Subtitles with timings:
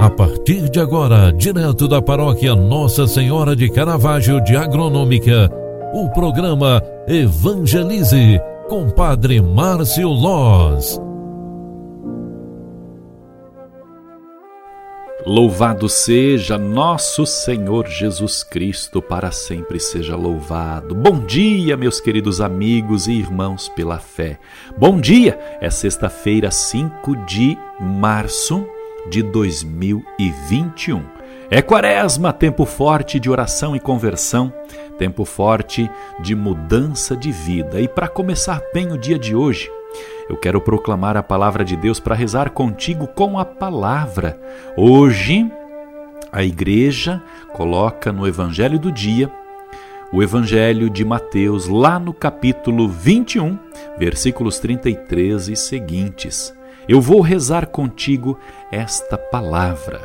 [0.00, 5.50] A partir de agora, direto da paróquia Nossa Senhora de Caravaggio de Agronômica,
[5.92, 10.98] o programa Evangelize com Padre Márcio Loz.
[15.26, 20.94] Louvado seja nosso Senhor Jesus Cristo, para sempre seja louvado.
[20.94, 24.38] Bom dia, meus queridos amigos e irmãos pela fé.
[24.78, 28.66] Bom dia, é sexta-feira, 5 de março
[29.08, 31.02] de 2021.
[31.50, 34.52] É quaresma, tempo forte de oração e conversão,
[34.98, 35.90] tempo forte
[36.20, 37.80] de mudança de vida.
[37.80, 39.70] E para começar bem o dia de hoje,
[40.28, 44.38] eu quero proclamar a palavra de Deus para rezar contigo com a palavra.
[44.76, 45.50] Hoje,
[46.30, 47.20] a igreja
[47.52, 49.30] coloca no evangelho do dia
[50.12, 53.56] o Evangelho de Mateus, lá no capítulo 21,
[53.96, 56.52] versículos 33 e seguintes.
[56.90, 58.36] Eu vou rezar contigo
[58.72, 60.00] esta palavra.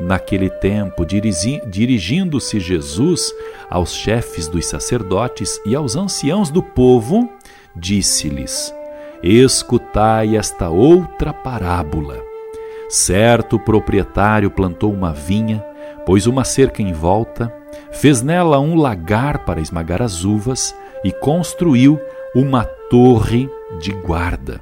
[0.00, 3.32] Naquele tempo, dirigindo-se Jesus
[3.70, 7.30] aos chefes dos sacerdotes e aos anciãos do povo,
[7.76, 8.74] disse-lhes:
[9.22, 12.20] Escutai esta outra parábola.
[12.88, 15.64] Certo proprietário plantou uma vinha,
[16.04, 17.54] pôs uma cerca em volta,
[17.92, 22.00] fez nela um lagar para esmagar as uvas e construiu
[22.34, 24.60] uma torre de guarda.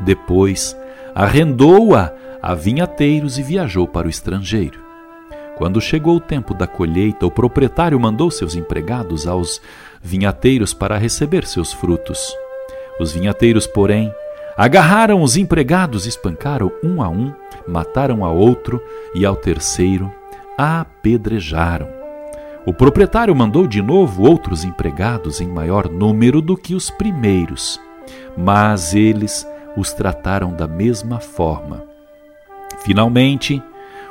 [0.00, 0.74] Depois,
[1.20, 4.80] arrendou-a a vinhateiros e viajou para o estrangeiro.
[5.58, 9.60] Quando chegou o tempo da colheita, o proprietário mandou seus empregados aos
[10.00, 12.34] vinhateiros para receber seus frutos.
[12.98, 14.10] Os vinhateiros, porém,
[14.56, 17.30] agarraram os empregados, espancaram um a um,
[17.68, 18.82] mataram a outro
[19.14, 20.10] e ao terceiro
[20.56, 21.88] apedrejaram.
[22.64, 27.78] O proprietário mandou de novo outros empregados em maior número do que os primeiros,
[28.38, 31.84] mas eles os trataram da mesma forma.
[32.80, 33.62] Finalmente,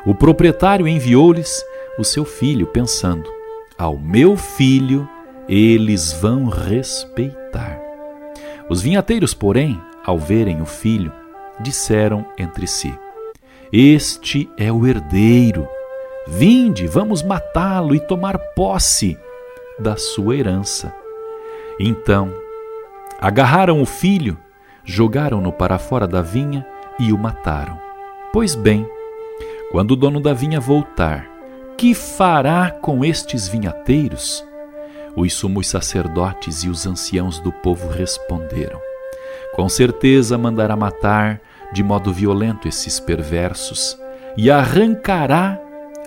[0.06, 1.64] o proprietário enviou-lhes
[1.98, 3.30] o seu filho, pensando:
[3.78, 5.08] Ao meu filho
[5.48, 7.80] eles vão respeitar.
[8.70, 11.12] Os vinhateiros, porém, ao verem o filho,
[11.60, 12.94] disseram entre si:
[13.72, 15.68] Este é o herdeiro.
[16.28, 19.18] Vinde, vamos matá-lo e tomar posse
[19.80, 20.94] da sua herança.
[21.80, 22.32] Então,
[23.20, 24.38] agarraram o filho
[24.84, 26.66] jogaram-no para fora da vinha
[27.00, 27.80] e o mataram.
[28.32, 28.88] Pois bem,
[29.72, 31.28] quando o dono da vinha voltar,
[31.78, 34.46] que fará com estes vinhateiros?
[35.16, 38.80] Os sumos sacerdotes e os anciãos do povo responderam:
[39.56, 41.42] Com certeza mandará matar
[41.74, 43.98] de modo violento esses perversos
[44.36, 45.60] e arrancará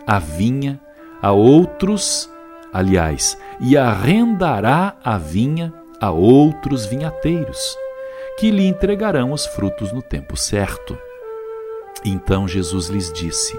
[0.06, 0.80] a vinha
[1.20, 2.28] a outros,
[2.72, 7.76] aliás, e arrendará a vinha a outros vinhateiros
[8.38, 10.98] que lhe entregarão os frutos no tempo certo.
[12.04, 13.58] Então Jesus lhes disse: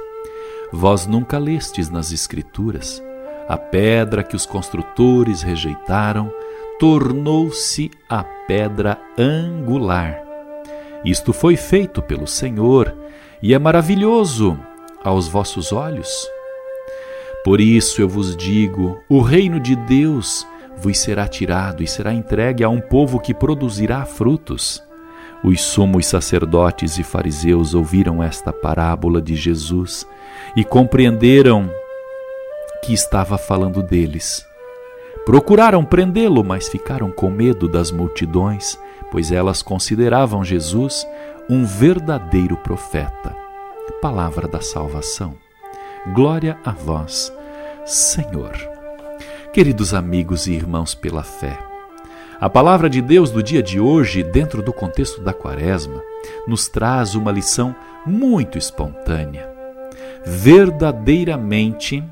[0.72, 3.02] Vós nunca lestes nas Escrituras,
[3.48, 6.34] a pedra que os construtores rejeitaram
[6.80, 10.22] tornou-se a pedra angular.
[11.06, 12.96] Isto foi feito pelo Senhor
[13.42, 14.58] e é maravilhoso
[15.04, 16.28] aos vossos olhos.
[17.44, 20.48] Por isso eu vos digo: o reino de Deus
[20.78, 24.84] vos será tirado e será entregue a um povo que produzirá frutos.
[25.44, 30.08] Os sumos sacerdotes e fariseus ouviram esta parábola de Jesus
[30.56, 31.70] e compreenderam
[32.84, 34.46] que estava falando deles.
[35.26, 38.78] Procuraram prendê-lo, mas ficaram com medo das multidões,
[39.12, 41.08] pois elas consideravam Jesus
[41.50, 43.36] um verdadeiro profeta.
[44.02, 45.36] Palavra da salvação.
[46.14, 47.32] Glória a vós,
[47.86, 48.73] Senhor.
[49.53, 51.59] Queridos amigos e irmãos pela fé,
[52.41, 56.02] a palavra de Deus do dia de hoje, dentro do contexto da Quaresma,
[56.47, 59.47] nos traz uma lição muito espontânea.
[60.25, 62.03] Verdadeiramente,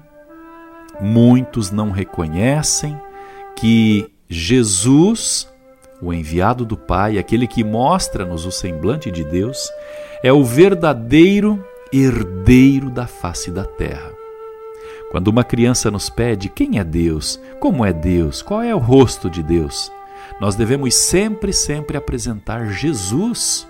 [0.99, 2.95] muitos não reconhecem
[3.55, 5.51] que Jesus,
[5.99, 9.67] o enviado do Pai, aquele que mostra-nos o semblante de Deus,
[10.21, 14.20] é o verdadeiro herdeiro da face da terra.
[15.11, 19.29] Quando uma criança nos pede quem é Deus, como é Deus, qual é o rosto
[19.29, 19.91] de Deus,
[20.39, 23.67] nós devemos sempre, sempre apresentar Jesus.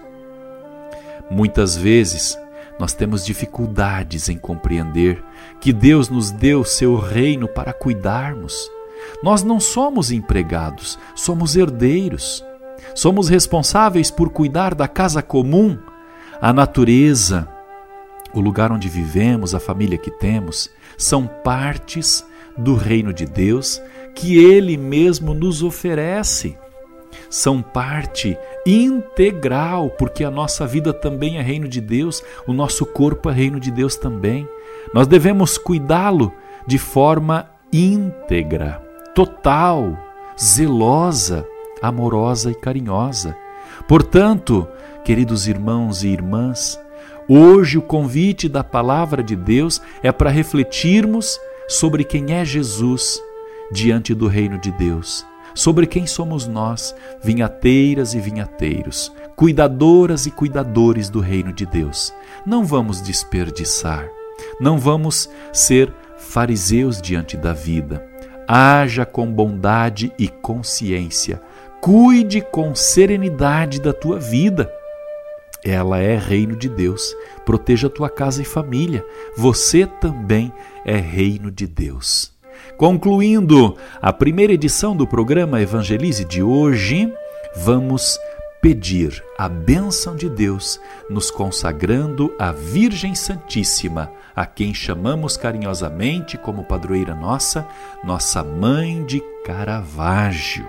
[1.31, 2.37] Muitas vezes
[2.79, 5.23] nós temos dificuldades em compreender
[5.59, 8.69] que Deus nos deu seu reino para cuidarmos.
[9.23, 12.45] Nós não somos empregados, somos herdeiros.
[12.93, 15.77] Somos responsáveis por cuidar da casa comum,
[16.41, 17.47] a natureza,
[18.33, 22.25] o lugar onde vivemos, a família que temos, são partes
[22.57, 23.81] do reino de Deus
[24.15, 26.57] que Ele mesmo nos oferece.
[27.29, 33.29] são parte integral, porque a nossa vida também é reino de Deus, o nosso corpo
[33.29, 34.47] é reino de Deus também.
[34.93, 36.33] Nós devemos cuidá-lo
[36.67, 38.81] de forma íntegra,
[39.15, 39.97] total,
[40.39, 41.45] zelosa,
[41.81, 43.35] amorosa e carinhosa.
[43.87, 44.67] Portanto,
[45.03, 46.79] queridos irmãos e irmãs,
[47.27, 53.21] hoje o convite da palavra de Deus é para refletirmos sobre quem é Jesus
[53.71, 55.25] diante do reino de Deus,
[55.55, 56.93] sobre quem somos nós,
[57.23, 62.13] vinhateiras e vinhateiros, cuidadoras e cuidadores do reino de Deus.
[62.45, 64.07] Não vamos desperdiçar,
[64.59, 68.05] não vamos ser fariseus diante da vida.
[68.47, 71.41] Haja com bondade e consciência.
[71.79, 74.69] Cuide com serenidade da tua vida.
[75.63, 77.15] Ela é reino de Deus.
[77.45, 79.05] Proteja a tua casa e família.
[79.37, 80.51] Você também
[80.85, 82.31] é reino de Deus.
[82.77, 87.11] Concluindo a primeira edição do programa Evangelize de hoje,
[87.55, 88.19] vamos
[88.61, 90.79] pedir a bênção de Deus,
[91.09, 97.67] nos consagrando à Virgem Santíssima, a quem chamamos carinhosamente como padroeira nossa,
[98.03, 100.67] nossa mãe de Caravaggio.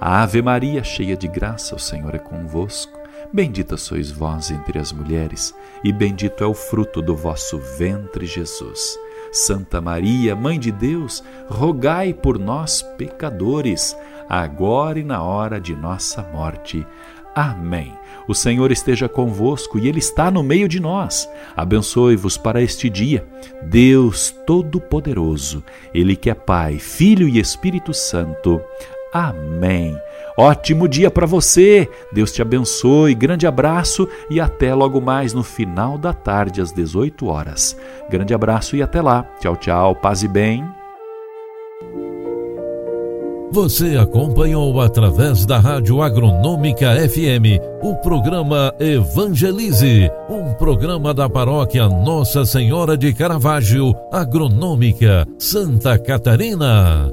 [0.00, 3.01] Ave Maria, cheia de graça, o Senhor é convosco.
[3.32, 8.98] Bendita sois vós entre as mulheres, e bendito é o fruto do vosso ventre, Jesus.
[9.32, 13.96] Santa Maria, Mãe de Deus, rogai por nós, pecadores,
[14.28, 16.86] agora e na hora de nossa morte.
[17.34, 17.94] Amém.
[18.28, 21.26] O Senhor esteja convosco e Ele está no meio de nós.
[21.56, 23.26] Abençoe-vos para este dia.
[23.62, 25.64] Deus Todo-Poderoso,
[25.94, 28.60] Ele que é Pai, Filho e Espírito Santo.
[29.10, 29.98] Amém.
[30.36, 31.88] Ótimo dia para você.
[32.12, 33.14] Deus te abençoe.
[33.14, 37.76] Grande abraço e até logo mais no final da tarde às 18 horas.
[38.10, 39.24] Grande abraço e até lá.
[39.40, 39.94] Tchau, tchau.
[39.96, 40.64] Paz e bem.
[43.52, 52.46] Você acompanhou através da Rádio Agronômica FM o programa Evangelize, um programa da paróquia Nossa
[52.46, 57.12] Senhora de Caravaggio, Agronômica, Santa Catarina.